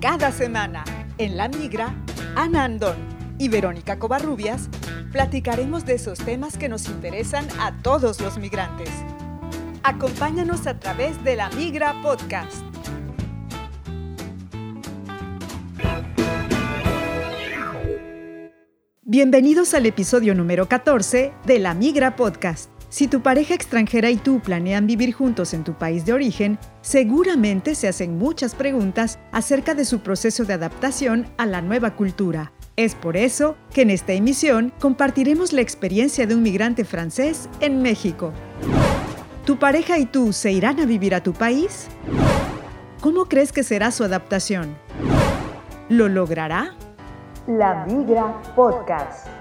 [0.00, 0.82] Cada semana,
[1.18, 1.94] en La Migra,
[2.34, 2.96] Ana Andón
[3.38, 4.70] y Verónica Covarrubias
[5.12, 8.88] platicaremos de esos temas que nos interesan a todos los migrantes.
[9.82, 12.62] Acompáñanos a través de La Migra Podcast.
[19.02, 22.79] Bienvenidos al episodio número 14 de La Migra Podcast.
[22.90, 27.76] Si tu pareja extranjera y tú planean vivir juntos en tu país de origen, seguramente
[27.76, 32.52] se hacen muchas preguntas acerca de su proceso de adaptación a la nueva cultura.
[32.74, 37.80] Es por eso que en esta emisión compartiremos la experiencia de un migrante francés en
[37.80, 38.32] México.
[39.46, 41.86] ¿Tu pareja y tú se irán a vivir a tu país?
[43.00, 44.76] ¿Cómo crees que será su adaptación?
[45.88, 46.74] ¿Lo logrará?
[47.46, 49.39] La Migra Podcast.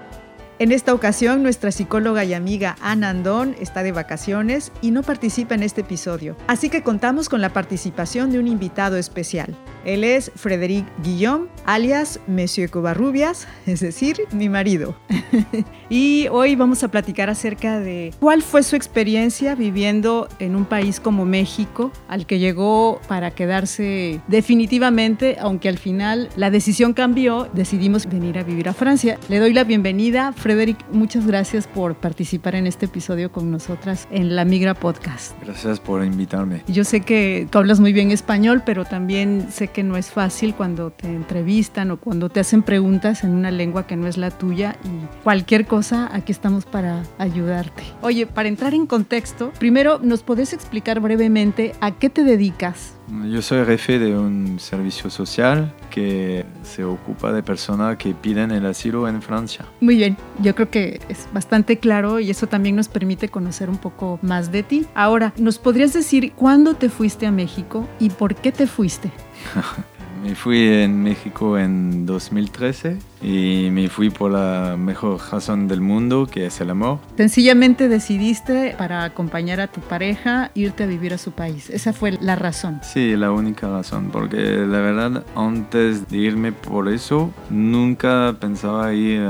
[0.59, 5.55] En esta ocasión, nuestra psicóloga y amiga Ana Andón está de vacaciones y no participa
[5.55, 9.55] en este episodio, así que contamos con la participación de un invitado especial.
[9.85, 14.97] Él es Frederic Guillaume, alias Monsieur Covarrubias, es decir, mi marido.
[15.89, 20.99] y hoy vamos a platicar acerca de cuál fue su experiencia viviendo en un país
[20.99, 28.07] como México, al que llegó para quedarse definitivamente, aunque al final la decisión cambió, decidimos
[28.07, 29.17] venir a vivir a Francia.
[29.29, 34.35] Le doy la bienvenida, Frederic, muchas gracias por participar en este episodio con nosotras en
[34.35, 35.39] La Migra Podcast.
[35.43, 36.63] Gracias por invitarme.
[36.67, 40.55] Yo sé que tú hablas muy bien español, pero también sé que no es fácil
[40.55, 44.31] cuando te entrevistan o cuando te hacen preguntas en una lengua que no es la
[44.31, 47.83] tuya y cualquier cosa, aquí estamos para ayudarte.
[48.01, 52.98] Oye, para entrar en contexto, primero, ¿nos podés explicar brevemente a qué te dedicas?
[53.29, 58.65] Yo soy jefe de un servicio social que se ocupa de personas que piden el
[58.65, 59.65] asilo en Francia.
[59.81, 63.77] Muy bien, yo creo que es bastante claro y eso también nos permite conocer un
[63.77, 64.85] poco más de ti.
[64.93, 69.11] Ahora, ¿nos podrías decir cuándo te fuiste a México y por qué te fuiste?
[70.23, 76.27] Me fui en México en 2013 y me fui por la mejor razón del mundo,
[76.29, 76.99] que es el amor.
[77.15, 81.69] Sencillamente decidiste para acompañar a tu pareja irte a vivir a su país.
[81.69, 82.79] Esa fue la razón.
[82.83, 89.21] Sí, la única razón, porque la verdad antes de irme por eso, nunca pensaba ir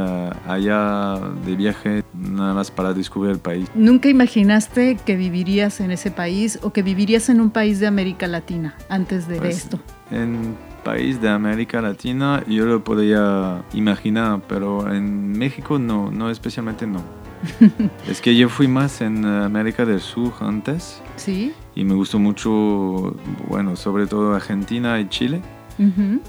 [0.47, 3.69] allá de viaje nada más para descubrir el país.
[3.75, 8.27] ¿Nunca imaginaste que vivirías en ese país o que vivirías en un país de América
[8.27, 9.79] Latina antes de, pues, esto?
[10.11, 16.87] En país de América Latina yo lo podría imaginar, pero en México no, no especialmente
[16.87, 17.01] no.
[18.09, 21.01] es que yo fui más en América del Sur antes.
[21.15, 21.53] Sí.
[21.75, 23.15] Y me gustó mucho,
[23.47, 25.41] bueno, sobre todo Argentina y Chile.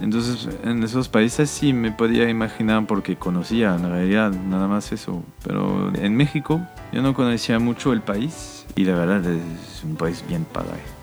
[0.01, 5.25] Entonces, en esos países sí me podía imaginar porque conocía en realidad nada más eso.
[5.43, 6.61] Pero en México
[6.93, 11.00] yo no conocía mucho el país y la verdad es un país bien padre.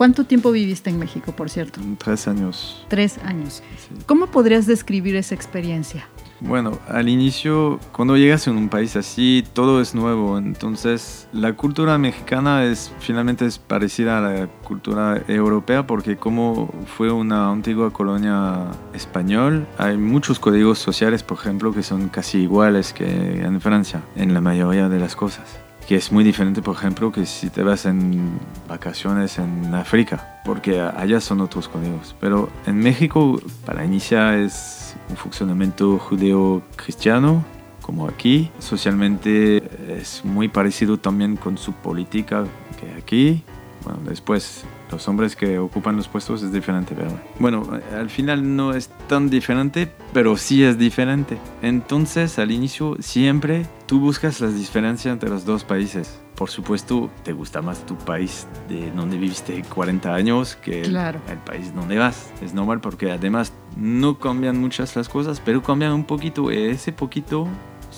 [0.00, 1.78] ¿Cuánto tiempo viviste en México, por cierto?
[1.98, 2.86] Tres años.
[2.88, 3.62] Tres años.
[4.06, 6.08] ¿Cómo podrías describir esa experiencia?
[6.40, 10.38] Bueno, al inicio, cuando llegas en un país así, todo es nuevo.
[10.38, 17.12] Entonces, la cultura mexicana es finalmente es parecida a la cultura europea porque como fue
[17.12, 23.42] una antigua colonia español, hay muchos códigos sociales, por ejemplo, que son casi iguales que
[23.42, 27.26] en Francia, en la mayoría de las cosas que es muy diferente, por ejemplo, que
[27.26, 32.14] si te vas en vacaciones en África, porque allá son otros códigos.
[32.20, 37.44] Pero en México, para iniciar, es un funcionamiento judeo-cristiano,
[37.82, 38.52] como aquí.
[38.60, 42.44] Socialmente es muy parecido también con su política
[42.78, 43.42] que aquí.
[43.82, 47.20] Bueno, después los hombres que ocupan los puestos es diferente, ¿verdad?
[47.40, 47.68] Bueno,
[47.98, 51.36] al final no es tan diferente, pero sí es diferente.
[51.62, 56.20] Entonces, al inicio, siempre tú buscas las diferencias entre los dos países.
[56.36, 61.38] Por supuesto, te gusta más tu país de donde viviste 40 años que el, el
[61.44, 62.32] país donde vas.
[62.40, 66.52] Es normal porque además no cambian muchas las cosas, pero cambian un poquito.
[66.52, 67.48] Ese poquito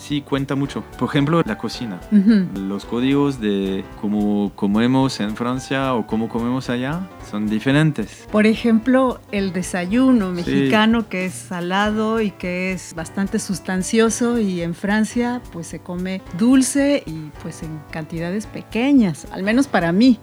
[0.03, 0.83] sí cuenta mucho.
[0.99, 2.01] Por ejemplo, la cocina.
[2.55, 8.27] Los códigos de cómo comemos en Francia o cómo comemos allá son diferentes.
[8.31, 14.75] Por ejemplo, el desayuno mexicano que es salado y que es bastante sustancioso y en
[14.75, 20.19] Francia pues se come dulce y pues en cantidades pequeñas, al menos para mí.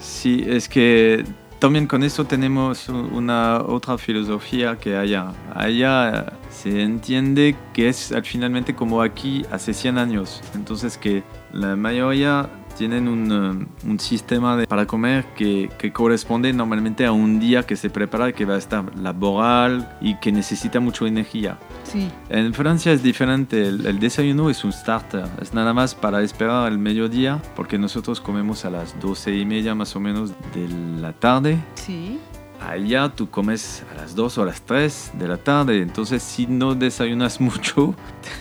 [0.00, 1.24] Sí, es que
[1.58, 5.32] también con eso tenemos una otra filosofía que allá.
[5.54, 10.40] Allá se entiende que es finalmente como aquí hace 100 años.
[10.54, 11.22] Entonces que
[11.52, 17.10] la mayoría tienen un, um, un sistema de, para comer que, que, corresponde normalmente a
[17.10, 21.58] un día que se prepara, que va a estar laboral y que necesita mucha energía.
[21.82, 22.08] Sí.
[22.28, 26.70] En Francia es diferente, el, el, desayuno es un starter, es nada más para esperar
[26.70, 30.68] el mediodía, porque nosotros comemos a las 12 y media más o menos de
[31.00, 31.58] la tarde.
[31.74, 32.20] Sí.
[32.60, 36.46] Allá tú comes a las 2 o a las 3 de la tarde, entonces si
[36.46, 37.94] no desayunas mucho,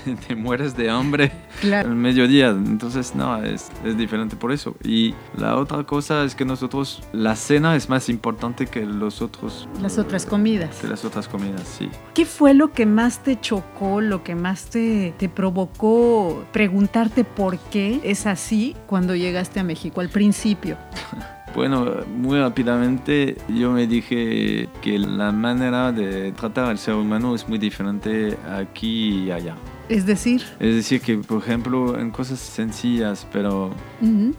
[0.06, 1.32] te, te mueres de hambre
[1.62, 1.90] Claro.
[1.90, 2.50] al mediodía.
[2.50, 4.76] Entonces, no, es, es diferente por eso.
[4.84, 9.68] Y la otra cosa es que nosotros, la cena es más importante que los otros.
[9.82, 10.78] Las otras comidas.
[10.82, 11.90] Que las otras comidas, sí.
[12.14, 17.58] ¿Qué fue lo que más te chocó, lo que más te, te provocó preguntarte por
[17.58, 20.78] qué es así cuando llegaste a México al principio?
[21.56, 21.86] Bueno,
[22.16, 27.58] muy rápidamente yo me dije que la manera de tratar al ser humano es muy
[27.58, 29.56] diferente aquí y allá.
[29.90, 33.72] Es decir, Es decir, que por ejemplo en cosas sencillas, pero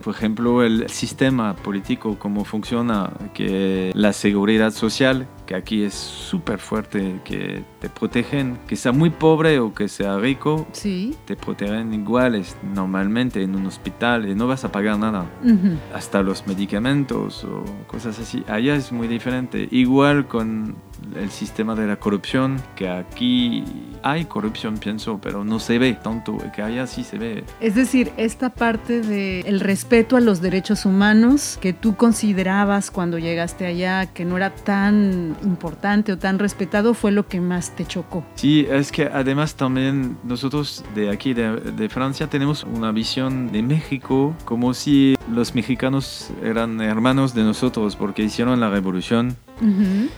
[0.03, 6.59] por ejemplo el sistema político, cómo funciona, que la seguridad social, que aquí es súper
[6.59, 11.93] fuerte, que te protegen, que sea muy pobre o que sea rico, sí, te protegen
[11.95, 15.27] iguales normalmente en un hospital y no vas a pagar nada.
[15.43, 18.45] ujú, Hasta los medicamentos o cosas así.
[18.49, 19.69] Allá es muy diferente.
[19.71, 20.77] Igual con
[21.17, 23.65] el sistema de la corrupción, que aquí
[24.03, 27.45] hay corrupción, pienso, pero no se ve tanto, que allá sí se ve.
[27.61, 33.19] Es decir, esta parte de el respeto a los derechos humanos que tú considerabas cuando
[33.19, 37.87] llegaste allá que no era tan importante o tan respetado fue lo que más te
[37.87, 38.27] chocó.
[38.35, 43.63] Sí, es que además también nosotros de aquí, de, de Francia, tenemos una visión de
[43.63, 49.35] México como si los mexicanos eran hermanos de nosotros porque hicieron la revolución.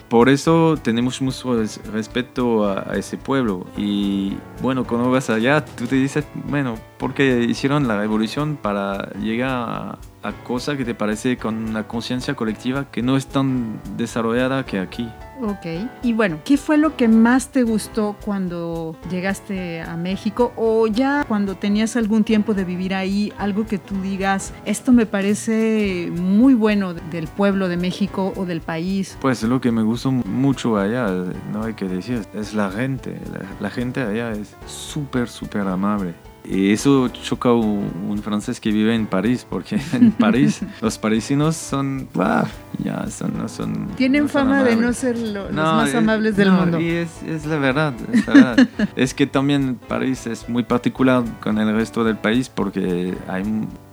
[0.08, 3.66] Por eso tenemos mucho res- respeto a, a ese pueblo.
[3.76, 9.50] Y bueno, cuando vas allá, tú te dices, bueno, porque hicieron la revolución para llegar
[9.50, 14.64] a, a cosas que te parece con una conciencia colectiva que no es tan desarrollada
[14.66, 15.08] que aquí.
[15.42, 15.88] Ok.
[16.02, 21.24] Y bueno, ¿qué fue lo que más te gustó cuando llegaste a México o ya
[21.26, 26.54] cuando tenías algún tiempo de vivir ahí, algo que tú digas, esto me parece muy
[26.54, 29.16] bueno del pueblo de México o del país?
[29.20, 31.08] Pues lo que me gustó mucho allá,
[31.52, 33.18] no hay que decir, es la gente.
[33.32, 36.14] La, la gente allá es súper, súper amable.
[36.44, 40.98] Y eso choca a un, un francés que vive en París, porque en París los
[40.98, 42.44] parisinos son, ¡buah!
[42.82, 43.88] ya son, no son.
[43.96, 44.96] Tienen no son fama de no amables.
[44.96, 46.80] ser lo- los No, más es- amables del no, mundo.
[46.80, 48.68] Y es, es la verdad, es la verdad.
[48.96, 53.44] es que también París es muy particular con el resto del país porque hay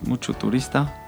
[0.06, 1.07] mucho turista.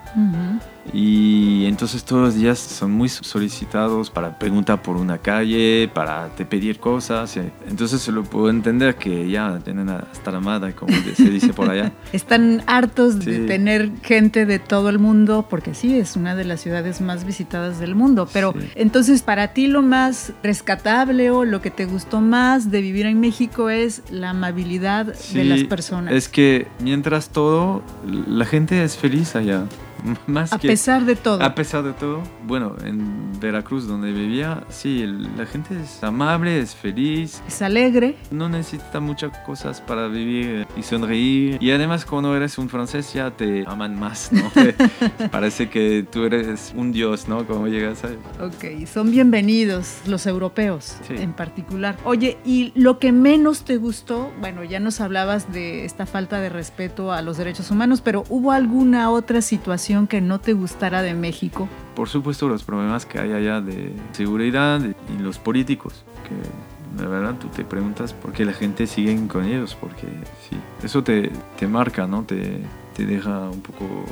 [0.91, 6.45] Y entonces todos los días son muy solicitados para preguntar por una calle, para te
[6.45, 7.37] pedir cosas.
[7.37, 7.51] eh.
[7.67, 11.69] Entonces se lo puedo entender que ya tienen hasta la madre, como se dice por
[11.69, 11.91] allá.
[12.11, 16.61] Están hartos de tener gente de todo el mundo, porque sí, es una de las
[16.61, 18.27] ciudades más visitadas del mundo.
[18.33, 18.67] Pero Sí.
[18.75, 23.19] entonces, para ti lo más rescatable o lo que te gustó más de vivir en
[23.19, 26.13] México es la amabilidad de las personas.
[26.13, 27.83] Es que mientras todo,
[28.27, 29.65] la gente es feliz allá.
[30.27, 31.41] Más a que, pesar de todo.
[31.43, 35.05] A pesar de todo, bueno, en Veracruz donde vivía, sí,
[35.37, 38.15] la gente es amable, es feliz, es alegre.
[38.31, 41.57] no necesita muchas cosas para vivir y sonreír.
[41.61, 44.51] Y además cuando eres un francés ya te aman más, ¿no?
[45.31, 47.45] Parece que tú eres un dios, ¿no?
[47.45, 48.17] Como llegas ahí.
[48.41, 51.15] Ok, son bienvenidos los europeos Sí.
[51.17, 51.97] en particular.
[52.03, 54.31] Oye, ¿y lo que menos te gustó?
[54.39, 58.51] Bueno, ya nos hablabas de esta falta de respeto a los derechos humanos, pero ¿hubo
[58.51, 61.67] alguna otra situación que no te gustara de México?
[61.95, 67.35] Por supuesto los problemas que hay allá de seguridad y los políticos, que de verdad
[67.39, 70.07] tú te preguntas por qué la gente sigue con ellos, porque
[70.47, 72.23] sí, eso te, te marca, ¿no?
[72.23, 72.61] Te,
[72.95, 74.05] te deja un poco,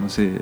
[0.00, 0.40] no sé,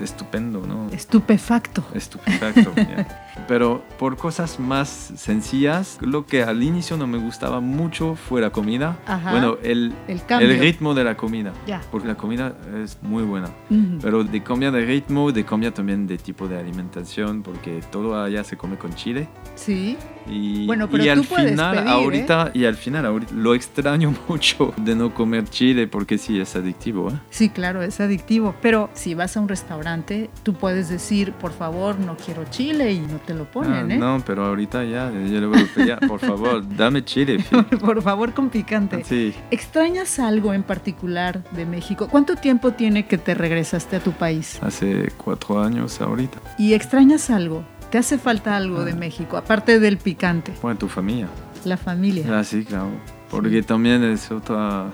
[0.00, 0.88] estupendo, ¿no?
[0.90, 1.84] Estupefacto.
[1.94, 2.72] Estupefacto.
[2.76, 3.26] ya.
[3.48, 8.50] Pero por cosas más sencillas, lo que al inicio no me gustaba mucho fue la
[8.50, 8.98] comida.
[9.06, 9.30] Ajá.
[9.30, 11.52] Bueno, el, El el ritmo de la comida.
[11.66, 11.80] Ya.
[11.90, 13.48] Porque la comida es muy buena.
[13.70, 13.98] Ujú.
[14.00, 18.44] Pero de cambia de ritmo, de cambia también de tipo de alimentación, porque todo allá
[18.44, 19.28] se come con chile.
[19.54, 19.96] Sí.
[20.28, 21.92] Y, Bueno, pero y al tú puedes final, pedir, ¿eh?
[21.92, 26.54] ahorita, y al final, ahorita, lo extraño mucho de no comer chile, porque sí es
[26.56, 27.10] adictivo.
[27.10, 27.14] ¿eh?
[27.30, 28.54] Sí, claro, es adictivo.
[28.62, 33.00] Pero si vas a un restaurante, tú puedes decir, por favor, no quiero chile y
[33.00, 33.98] no te lo ponen, Ah, ¿eh?
[33.98, 37.44] No, pero ahorita ya, yo le voy a pedir, ya, por favor, dame chile.
[37.80, 39.04] por favor, con picante.
[39.04, 42.08] Sí, ¿Extrañas algo en particular de México?
[42.10, 44.58] ¿Cuánto tiempo tiene que te regresaste a tu país?
[44.62, 46.38] hace cuatro años ahorita.
[46.58, 47.64] ¿Y extrañas algo?
[47.90, 48.96] ¿Te hace falta algo de Ah.
[48.96, 50.52] México, aparte del picante?
[50.62, 51.28] Bueno, tu familia.
[51.64, 52.24] La familia.
[52.38, 52.88] Ah, sí, claro.
[53.30, 54.86] Porque también es otra,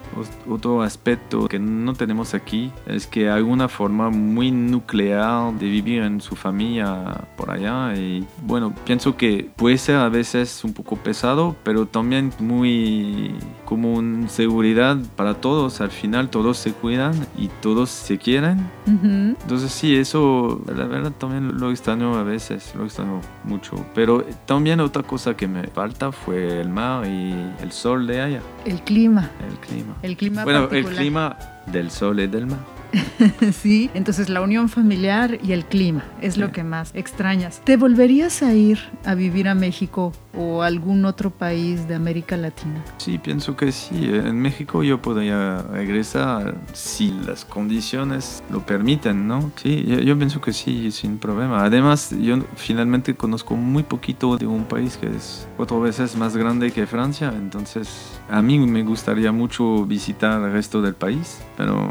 [0.48, 6.02] otro aspecto que no tenemos aquí, es que hay una forma muy nuclear de vivir
[6.02, 7.96] en su familia por allá.
[7.96, 13.94] Y bueno, pienso que puede ser a veces un poco pesado, pero también muy como
[13.94, 15.80] una seguridad para todos.
[15.80, 18.70] Al final todos se cuidan y todos se quieren.
[18.86, 23.84] Entonces sí, eso la verdad también lo extraño a veces, lo extraño mucho.
[23.94, 28.40] Pero también otra cosa que me falta fue el mar y el sol de allá.
[28.64, 29.30] El clima.
[29.48, 29.94] El clima.
[30.02, 32.75] El clima Bueno, el clima del sol y del mar.
[33.52, 37.60] sí, entonces la unión familiar y el clima es lo que más extrañas.
[37.64, 42.84] ¿Te volverías a ir a vivir a México o algún otro país de América Latina?
[42.98, 44.10] Sí, pienso que sí.
[44.12, 49.50] En México yo podría regresar si las condiciones lo permiten, ¿no?
[49.56, 51.64] Sí, yo, pienso que sí, sin problema.
[51.64, 56.70] Además, yo finalmente conozco muy poquito de un país que es cuatro veces más grande
[56.70, 61.90] que Francia, entonces a mí me gustaría mucho visitar el resto del país, pero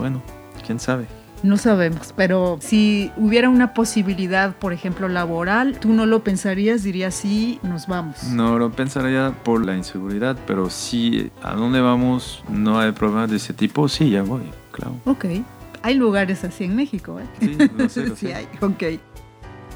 [0.00, 0.22] bueno,
[0.66, 1.06] quién sabe.
[1.42, 6.82] No sabemos, pero si hubiera una posibilidad, por ejemplo, laboral, ¿tú no lo pensarías?
[6.82, 8.24] Dirías, sí, nos vamos.
[8.24, 13.36] No lo pensaría por la inseguridad, pero si a dónde vamos no hay problema de
[13.36, 14.42] ese tipo, sí, ya voy,
[14.72, 14.96] claro.
[15.06, 15.26] Ok.
[15.82, 17.26] Hay lugares así en México, ¿eh?
[17.40, 19.00] Sí, lo sé, lo sí hay, ok.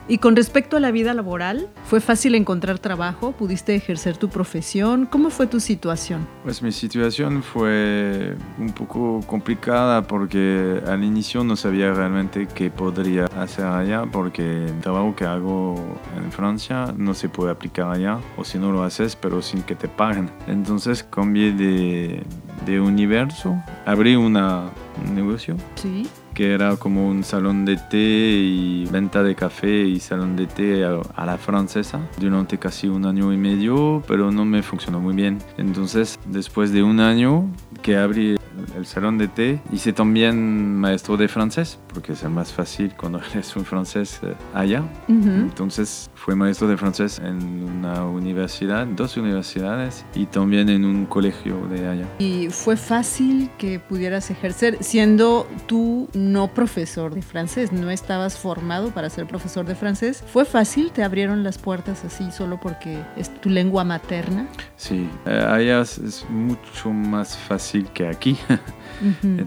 [0.07, 3.33] Y con respecto a la vida laboral, ¿fue fácil encontrar trabajo?
[3.33, 5.07] ¿Pudiste ejercer tu profesión?
[5.07, 6.27] ¿Cómo fue tu situación?
[6.43, 13.25] Pues mi situación fue un poco complicada porque al inicio no sabía realmente qué podría
[13.25, 15.75] hacer allá porque el trabajo que hago
[16.23, 19.75] en Francia no se puede aplicar allá o si no lo haces pero sin que
[19.75, 20.31] te paguen.
[20.47, 22.23] Entonces cambié de,
[22.67, 23.57] de universo,
[23.87, 24.65] abrí una,
[25.03, 25.57] un negocio.
[25.77, 30.47] Sí que era como un salón de té y venta de café y salón de
[30.47, 35.15] té a, la francesa durante casi un año y medio, pero no me funcionó muy
[35.15, 35.39] bien.
[35.57, 37.49] Entonces, después de un año
[37.83, 38.37] que abrí
[38.77, 43.55] el salón de té, hice también maestro de francés, porque es más fácil cuando eres
[43.57, 44.83] un francés eh, allá.
[45.09, 51.67] Entonces, fui maestro de francés en una universidad, dos universidades, y también en un colegio
[51.69, 52.07] de allá.
[52.19, 58.91] ¿Y fue fácil que pudieras ejercer siendo tú no profesor de francés, no estabas formado
[58.91, 60.25] para ser profesor de francés.
[60.33, 60.93] ¿Fue fácil?
[60.93, 64.47] ¿Te abrieron las puertas así solo porque es tu lengua materna?
[64.77, 68.39] Sí, eh, allá es mucho más fácil que aquí.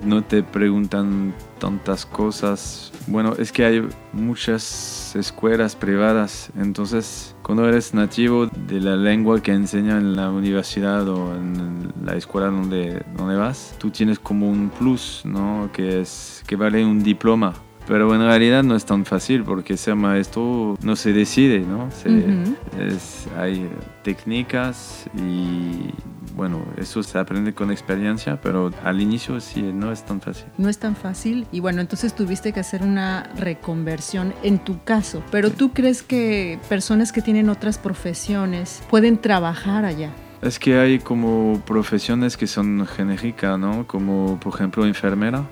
[0.04, 2.92] No te preguntan tantas cosas.
[3.08, 9.54] Bueno, es que hay muchas escuelas privadas, entonces cuando eres nativo de la lengua que
[9.54, 14.70] enseña en la universidad o en la escuela donde, donde vas, tú tienes como un
[14.70, 15.70] plus, ¿no?
[15.74, 17.54] Que, es, que vale un diploma.
[17.88, 21.88] Pero en realidad no es tan fácil porque ser maestro no se decide, ¿no?
[23.38, 23.70] hay
[24.04, 25.94] técnicas y
[26.38, 30.46] bueno, eso se aprende con experiencia, pero al inicio sí, no es tan fácil.
[30.58, 35.24] No es tan fácil y bueno, entonces tuviste que hacer una reconversión en tu caso,
[35.32, 40.12] pero ¿tú crees que personas que tienen otras profesiones pueden trabajar allá?
[40.42, 43.88] Es que hay como profesiones que son genéricas, ¿no?
[43.88, 45.48] Como por ejemplo enfermera.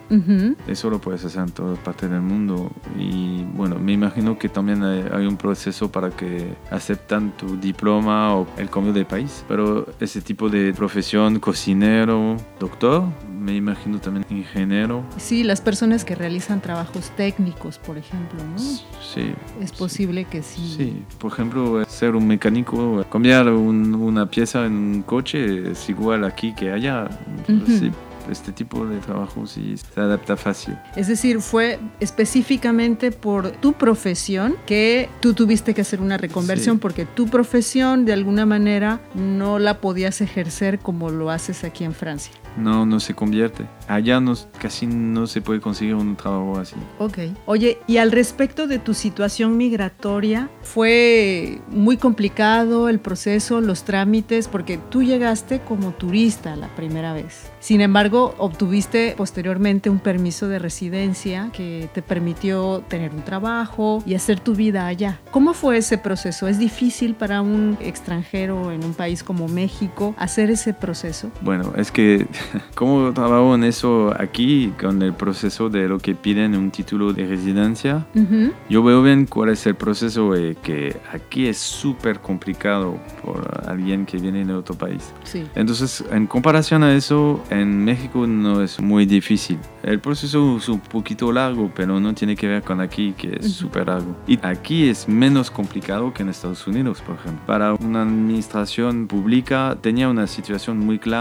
[0.68, 2.72] Eso lo puedes hacer en toda parte del mundo.
[2.98, 8.48] Y bueno, me imagino que también hay, un proceso para que aceptan tu diploma o
[8.58, 9.44] el cambio de país.
[9.48, 13.06] Pero ese tipo de profesión, cocinero, doctor,
[13.46, 15.04] me imagino también ingeniero.
[15.18, 18.58] Sí, las personas que realizan trabajos técnicos, por ejemplo, ¿no?
[18.58, 19.32] Sí.
[19.62, 20.74] Es posible que sí.
[20.76, 26.54] Sí, por ejemplo, ser un mecánico, cambiar una pieza en un coche es igual aquí
[26.54, 27.08] que allá.
[28.30, 30.78] Este tipo de trabajo sí se adapta fácil.
[30.96, 37.06] Es decir, fue específicamente por tu profesión que tú tuviste que hacer una reconversión porque
[37.06, 42.34] tu profesión de alguna manera no la podías ejercer como lo haces aquí en Francia
[42.58, 43.66] no, no se convierte.
[43.88, 46.76] Allá no, casi no se puede conseguir un trabajo así.
[47.00, 47.20] Ok.
[47.46, 54.48] Oye, y al respecto de tu situación migratoria, ¿fue muy complicado el proceso, los trámites?
[54.48, 57.52] Porque tú llegaste como turista la primera vez.
[57.60, 64.16] Sin embargo, obtuviste posteriormente un permiso de residencia que te permitió tener un trabajo y
[64.16, 65.20] hacer tu vida allá.
[65.32, 66.48] ¿Cómo fue ese proceso?
[66.48, 71.32] ¿Es difícil para un extranjero en un país como México hacer ese proceso?
[71.42, 72.28] Bueno, es que
[72.76, 77.28] ¿Cómo trabajo en eso aquí con el proceso de lo que piden un título de
[77.28, 78.06] residencia?
[78.70, 84.06] Yo veo bien cuál es el proceso eh, que aquí es súper complicado por alguien
[84.06, 85.14] que viene de otro país.
[85.24, 85.44] Sí.
[85.56, 89.60] Entonces, en comparación a eso, en México no es muy difícil.
[89.84, 93.54] El proceso es un poquito largo, pero no tiene que ver con aquí, que es
[93.54, 94.16] súper largo.
[94.26, 97.46] Y aquí es menos complicado que en Estados Unidos, por ejemplo.
[97.46, 101.16] Para una administración pública tenía una situación muy clara.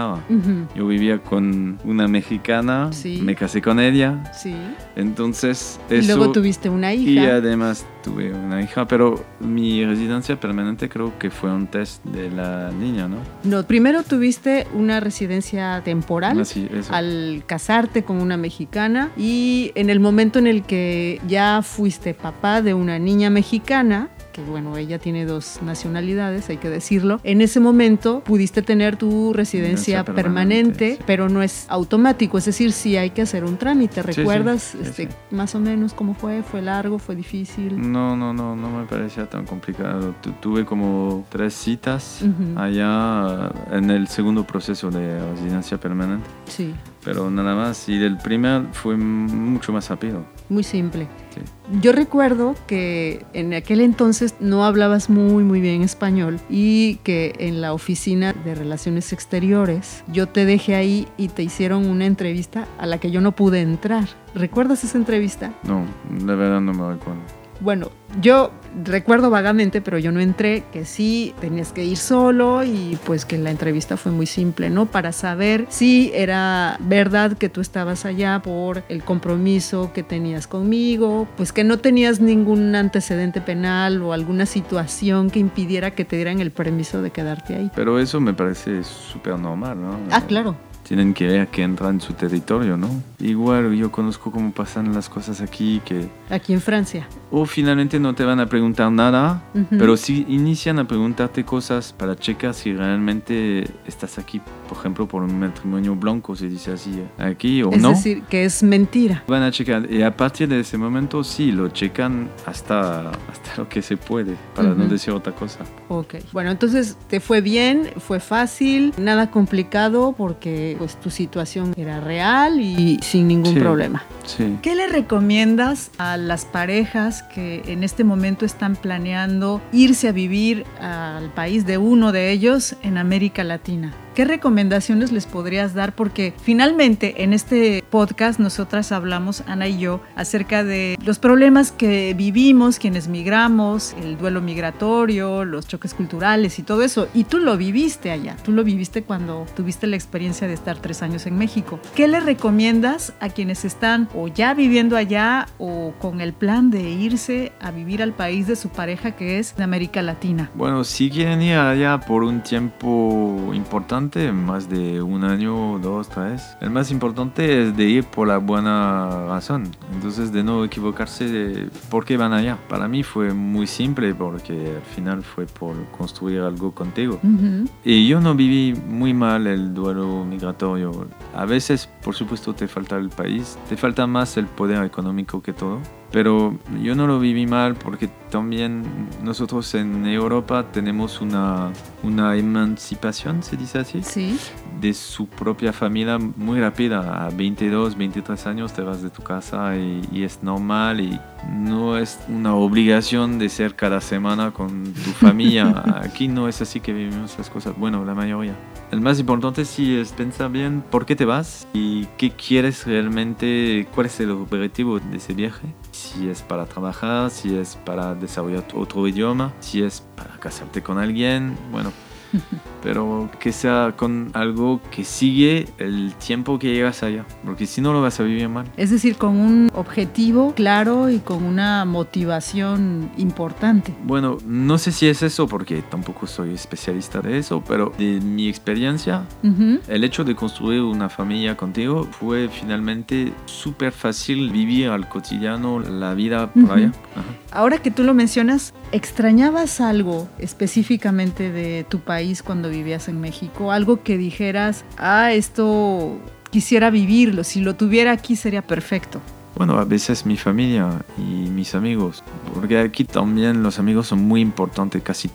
[0.75, 2.44] Yo vivía con una mexicana,
[2.91, 3.19] Sí.
[3.21, 4.53] me casé con ella, Sí.
[4.95, 6.15] entonces Y eso...
[6.17, 7.35] luego tuviste una y hija.
[7.35, 12.71] además tuve una hija, pero mi residencia permanente creo que fue un test de la
[12.71, 13.17] niña, ¿no?
[13.43, 16.39] No, primero tuviste una residencia temporal.
[16.39, 16.61] Eso.
[16.91, 22.61] al casarte con una mexicana y en el momento en el que ya fuiste papá
[22.61, 27.61] de una niña mexicana, que bueno, ella tiene dos nacionalidades, hay que decirlo, en ese
[27.61, 31.03] momento pudiste tener tu residencia permanente, permanente, sí.
[31.07, 34.01] pero no es automático, es decir, sí hay que hacer un trámite.
[34.03, 36.43] ¿Recuerdas sí, este, más o menos cómo fue?
[36.43, 36.99] ¿Fue largo?
[36.99, 37.79] ¿Fue difícil?
[37.91, 40.13] No, no, no, no me parecía tan complicado.
[40.21, 42.59] Tu- tuve como tres citas Ujú.
[42.59, 46.73] allá en el segundo proceso de residencia permanente, Sí,
[47.05, 47.87] pero nada más.
[47.87, 50.25] Y el primer fue mucho más rápido.
[50.49, 51.07] Muy simple.
[51.33, 51.41] Sí.
[51.81, 57.61] Yo recuerdo que en aquel entonces no hablabas muy muy bien español y que en
[57.61, 62.85] la oficina de relaciones exteriores yo te dejé ahí y te hicieron una entrevista a
[62.85, 64.07] la que yo no pude entrar.
[64.33, 65.53] ¿Recuerdas esa entrevista?
[65.63, 65.85] No,
[66.25, 67.21] la verdad no me recuerdo.
[67.59, 68.51] Bueno, yo
[68.83, 73.37] recuerdo vagamente, pero yo no entré, que sí tenías que ir solo y pues que
[73.37, 74.85] la entrevista fue muy simple, ¿no?
[74.85, 81.27] Para saber si era verdad que tú estabas allá por el compromiso que tenías conmigo,
[81.37, 86.39] pues que no tenías ningún antecedente penal o alguna situación que impidiera que te dieran
[86.41, 87.71] el permiso de quedarte ahí.
[87.75, 89.97] Pero eso me parece súper normal, ¿no?
[90.11, 90.55] Ah, claro.
[90.87, 92.87] Tienen que ver que entran en su territorio, ¿no?
[93.19, 97.07] Igual yo conozco cómo pasan las cosas aquí, que Aquí en Francia.
[97.31, 99.65] o finalmente no te van a preguntar nada, Ujú.
[99.79, 104.39] pero sí inician a preguntarte cosas para checar si realmente estás aquí,
[104.69, 107.89] por ejemplo, por un matrimonio blanco, se dice así, aquí o es no.
[107.89, 109.23] decir, que es mentira.
[109.27, 113.67] Van a checar y a partir de ese momento sí, lo checan hasta, hasta lo
[113.69, 114.91] que se puede, para no Ujú.
[114.93, 115.59] decir otra cosa.
[115.89, 116.15] Ok.
[116.31, 122.59] Bueno, entonces te fue bien, fue fácil, nada complicado porque pues tu situación era real
[122.59, 123.59] y sin ningún Sí.
[123.59, 124.03] problema.
[124.25, 124.57] Sí.
[124.61, 130.65] ¿Qué le recomiendas a las parejas que en este momento están planeando irse a vivir
[130.79, 133.93] al país de uno de ellos en América Latina?
[134.15, 135.93] ¿Qué recomendaciones les podrías dar?
[135.93, 142.13] Porque finalmente en este podcast nosotras hablamos, Ana y yo, acerca de los problemas que
[142.13, 147.09] vivimos quienes migramos, el duelo migratorio, los choques culturales y todo eso.
[147.13, 151.01] Y tú lo viviste allá, tú lo viviste cuando tuviste la experiencia de estar tres
[151.01, 151.81] años en México.
[151.93, 156.89] ¿Qué le recomiendas a quienes están o ya viviendo allá o con el plan de
[156.89, 160.49] irse a vivir al país de su pareja que es de América Latina?
[160.55, 166.55] Bueno, si quieren ir allá por un tiempo importante, más de un año, dos, tres,
[166.61, 169.69] el más importante es de ir por la buena razón.
[169.93, 172.57] Entonces, de no equivocarse de por qué van allá.
[172.69, 177.19] Para mí fue muy simple porque al final fue por construir algo contigo.
[177.23, 177.69] Ujú.
[177.83, 181.07] Y yo no viví muy mal el duelo migratorio.
[181.35, 185.53] A veces, por supuesto, te falta el país, te falta más el poder económico que
[185.53, 185.79] todo.
[186.11, 188.83] Pero yo no lo viví mal porque también
[189.23, 191.71] nosotros en Europa tenemos una,
[192.03, 194.37] una emancipación, se dice así, Sí.
[194.79, 197.25] de su propia familia muy rápida.
[197.25, 201.19] A 22, 23 años te vas de tu casa y, y es normal y
[201.51, 205.83] no es una obligación de ser cada semana con tu familia.
[206.01, 207.73] Aquí no es así que vivimos las cosas.
[207.77, 208.55] Bueno, la mayoría.
[208.91, 213.87] El más importante sí es pensar bien por qué te vas y qué quieres realmente,
[213.93, 215.67] cuál es el objetivo de ese viaje.
[215.95, 220.97] Si es para trabajar, si es para desarrollar otro idioma, si es para casarte con
[220.97, 221.93] alguien, bueno,
[222.85, 227.91] pero que sea con algo que sigue el tiempo que llegas allá, porque si no
[227.93, 228.67] lo vas a vivir mal.
[228.77, 233.91] Es decir, con un objetivo claro y con una motivación importante.
[234.03, 238.47] Bueno, no sé si es eso porque tampoco soy especialista de eso, pero de mi
[238.47, 239.79] experiencia, Ujú.
[239.87, 246.13] el hecho de construir una familia contigo fue finalmente súper fácil vivir al cotidiano la
[246.13, 246.73] vida por Ujú.
[246.73, 246.91] allá.
[247.15, 247.23] Ajá.
[247.51, 253.71] Ahora que tú lo mencionas, ¿extrañabas algo específicamente de tu país cuando vivías en México?
[253.71, 256.17] Algo que dijeras, ah, esto
[256.51, 259.21] quisiera vivirlo, si lo tuviera aquí sería perfecto.
[259.55, 264.41] Bueno, a veces mi familia y mis amigos, porque aquí también los amigos son muy
[264.41, 265.29] importantes, casi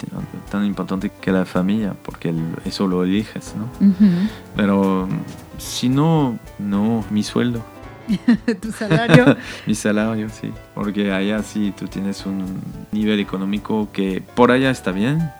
[0.51, 2.35] tan importantes que la familia, porque
[2.67, 3.95] eso lo eliges, ¿no?
[4.57, 5.09] Pero
[5.57, 7.65] si no, no, mi sueldo.
[8.61, 9.37] ¿Tu salario?
[9.67, 10.53] mi salario, sí.
[10.81, 12.43] Porque allá sí tú tienes un
[12.91, 15.31] nivel económico que por allá está bien,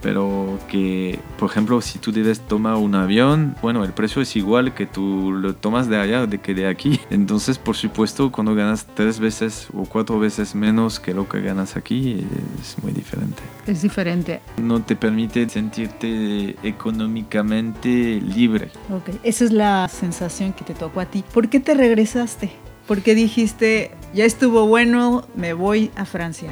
[0.00, 4.72] pero que, por ejemplo, si tú debes tomar un avión, bueno, el precio es igual
[4.72, 7.00] que tú lo tomas de allá de que de aquí.
[7.10, 11.76] Entonces, por supuesto, cuando ganas tres veces o cuatro veces menos que lo que ganas
[11.76, 12.24] aquí,
[12.60, 13.42] es muy diferente.
[13.66, 14.40] Es diferente.
[14.62, 18.70] No te permite sentirte económicamente libre.
[18.88, 21.24] Ok, esa es la sensación que te tocó a ti.
[21.34, 22.52] ¿Por qué te regresaste?
[22.86, 26.50] ¿Por qué dijiste, ya estuvo bueno, me voy a Francia?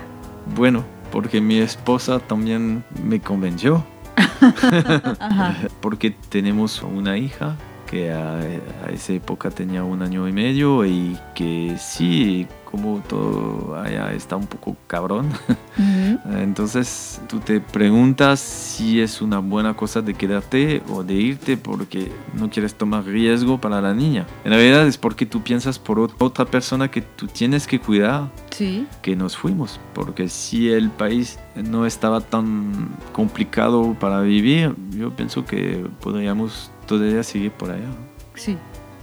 [0.56, 3.84] Bueno, porque mi esposa también me convenció.
[5.80, 8.40] porque tenemos una hija que a,
[8.90, 14.46] esa época tenía un año y medio y que sí, como todo allá está un
[14.46, 15.28] poco cabrón.
[16.40, 22.10] Entonces tú te preguntas si es una buena cosa de quedarte o de irte porque
[22.32, 24.26] no quieres tomar riesgo para la niña.
[24.44, 28.86] En realidad es porque tú piensas por otra persona que tú tienes que cuidar sí.
[29.02, 29.78] que nos fuimos.
[29.92, 37.22] Porque si el país no estaba tan complicado para vivir, yo pienso que podríamos todavía
[37.22, 37.90] seguir por allá.
[38.34, 38.56] Sí,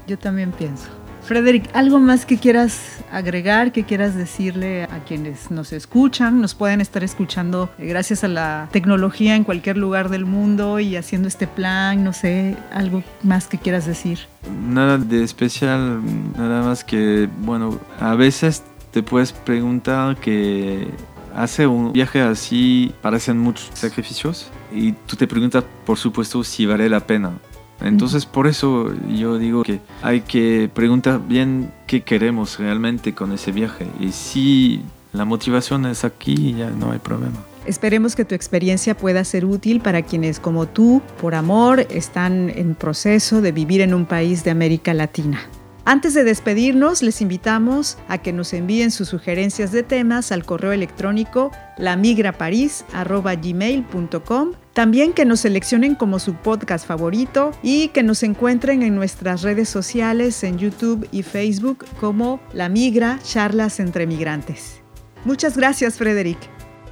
[0.08, 0.90] yo también pienso.
[1.24, 6.42] Frederick, ¿algo más que quieras agregar, que quieras decirle a quienes nos escuchan?
[6.42, 10.96] Nos pueden estar escuchando eh, gracias a la tecnología en cualquier lugar del mundo y
[10.96, 14.20] haciendo este plan, no sé, algo más que quieras decir.
[14.68, 16.02] Nada de especial,
[16.38, 20.88] nada más que, bueno, a veces te puedes preguntar que
[21.36, 26.90] hace un viaje así parecen muchos sacrificios y tú te preguntas, por supuesto, si vale
[26.90, 27.34] la pena.
[27.82, 33.52] Entonces por eso yo digo que hay que preguntar bien qué queremos realmente con ese
[33.52, 34.82] viaje y si
[35.14, 37.38] la motivación es aquí ya no hay problema.
[37.66, 42.74] Esperemos que tu experiencia pueda ser útil para quienes como tú, por amor, están en
[42.74, 45.42] proceso de vivir en un país de América Latina.
[45.86, 50.72] Antes de despedirnos, les invitamos a que nos envíen sus sugerencias de temas al correo
[50.72, 58.96] electrónico lamigraparis.gmail.com también que nos seleccionen como su podcast favorito y que nos encuentren en
[58.96, 64.80] nuestras redes sociales en YouTube y Facebook como La Migra, Charlas entre Migrantes.
[65.26, 66.38] Muchas gracias, Frederick.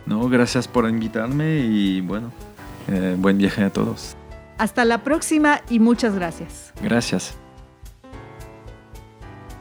[0.06, 2.30] No, gracias por invitarme y bueno,
[2.90, 4.18] eh, buen viaje a todos.
[4.58, 6.74] Hasta la próxima y muchas gracias.
[6.84, 7.38] Gracias.